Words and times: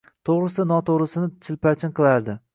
to‘g‘risi 0.29 0.65
noto‘g‘risini 0.71 1.31
chilparchin 1.49 1.95
qilardi. 2.03 2.39